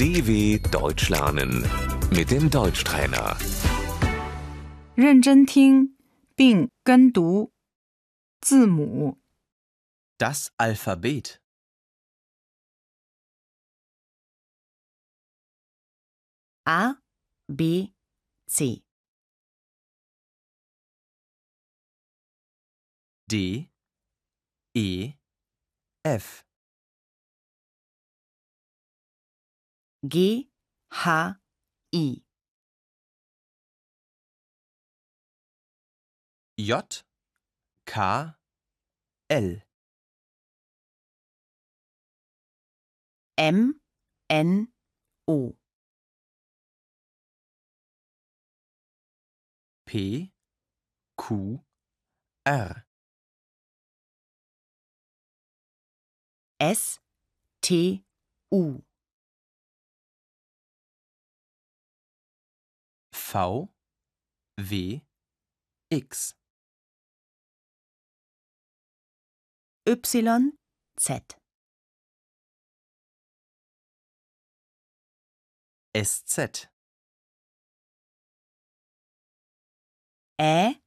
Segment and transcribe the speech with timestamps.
[0.00, 1.64] DW Deutsch lernen
[2.10, 3.36] mit dem Deutschtrainer.
[4.96, 5.94] 认真听
[6.34, 7.52] 并跟读
[8.40, 9.18] 字母
[10.18, 11.38] Das Alphabet.
[16.64, 16.96] A,
[17.46, 17.92] B,
[18.48, 18.82] C,
[23.28, 23.68] D,
[24.74, 25.14] E,
[26.02, 26.44] F,
[30.03, 30.49] G,
[30.91, 31.07] H,
[31.93, 32.21] I,
[36.57, 37.03] J,
[37.85, 38.33] K,
[39.29, 39.55] L,
[43.37, 43.75] M,
[44.29, 44.67] N,
[45.27, 45.55] O,
[49.85, 50.31] P,
[51.15, 51.59] Q,
[52.45, 52.85] R,
[56.59, 56.99] S,
[57.61, 58.03] T,
[58.51, 58.81] U,
[63.31, 63.69] V,
[64.57, 65.01] W,
[65.89, 66.35] X,
[69.85, 70.51] Y,
[70.99, 71.37] Z,
[75.95, 76.67] SZ,
[80.41, 80.81] Ä,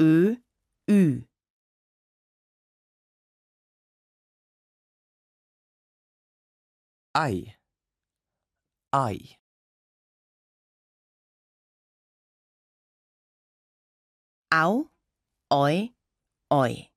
[0.00, 0.36] Ö,
[0.90, 1.28] Ü,
[7.16, 7.54] I,
[8.92, 9.43] I,
[14.62, 14.88] au,
[15.50, 15.92] oi,
[16.50, 16.88] oi.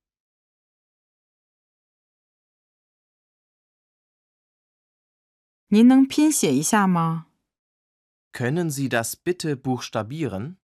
[8.32, 10.60] Können Sie das bitte buchstabieren?